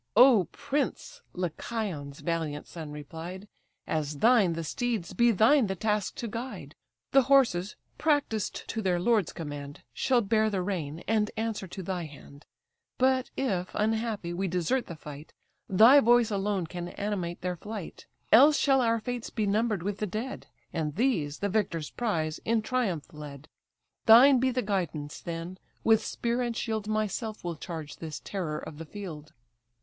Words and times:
"O 0.15 0.45
prince! 0.51 1.21
(Lycaon's 1.33 2.21
valiant 2.21 2.65
son 2.65 2.89
replied) 2.91 3.47
As 3.85 4.17
thine 4.17 4.53
the 4.53 4.63
steeds, 4.63 5.13
be 5.13 5.29
thine 5.29 5.67
the 5.67 5.75
task 5.75 6.15
to 6.15 6.27
guide. 6.27 6.73
The 7.11 7.21
horses, 7.29 7.75
practised 7.99 8.67
to 8.69 8.81
their 8.81 8.99
lord's 8.99 9.31
command, 9.31 9.83
Shall 9.93 10.21
bear 10.21 10.49
the 10.49 10.63
rein, 10.63 11.03
and 11.07 11.29
answer 11.37 11.67
to 11.67 11.83
thy 11.83 12.05
hand; 12.05 12.47
But, 12.97 13.29
if, 13.37 13.69
unhappy, 13.75 14.33
we 14.33 14.47
desert 14.47 14.87
the 14.87 14.95
fight, 14.95 15.33
Thy 15.69 15.99
voice 15.99 16.31
alone 16.31 16.65
can 16.65 16.87
animate 16.87 17.41
their 17.41 17.57
flight; 17.57 18.07
Else 18.31 18.57
shall 18.57 18.81
our 18.81 18.99
fates 18.99 19.29
be 19.29 19.45
number'd 19.45 19.83
with 19.83 19.99
the 19.99 20.07
dead, 20.07 20.47
And 20.73 20.95
these, 20.95 21.37
the 21.37 21.47
victor's 21.47 21.91
prize, 21.91 22.39
in 22.43 22.63
triumph 22.63 23.13
led. 23.13 23.49
Thine 24.07 24.39
be 24.39 24.49
the 24.49 24.63
guidance, 24.63 25.19
then: 25.21 25.59
with 25.83 26.03
spear 26.03 26.41
and 26.41 26.57
shield 26.57 26.87
Myself 26.87 27.43
will 27.43 27.55
charge 27.55 27.97
this 27.97 28.19
terror 28.21 28.57
of 28.57 28.79
the 28.79 28.85
field." 28.85 29.33